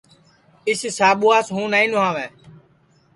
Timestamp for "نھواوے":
1.91-2.25